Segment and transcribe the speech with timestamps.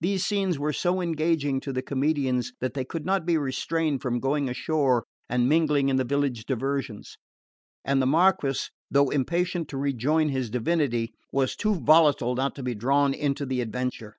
[0.00, 4.20] These scenes were so engaging to the comedians that they could not be restrained from
[4.20, 7.18] going ashore and mingling in the village diversions;
[7.84, 12.76] and the Marquess, though impatient to rejoin his divinity, was too volatile not to be
[12.76, 14.18] drawn into the adventure.